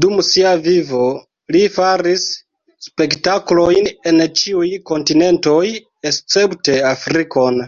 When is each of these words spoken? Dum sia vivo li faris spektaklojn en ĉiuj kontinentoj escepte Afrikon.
Dum 0.00 0.18
sia 0.30 0.50
vivo 0.66 1.00
li 1.56 1.62
faris 1.76 2.26
spektaklojn 2.88 3.90
en 4.12 4.20
ĉiuj 4.42 4.70
kontinentoj 4.94 5.64
escepte 6.14 6.80
Afrikon. 6.94 7.66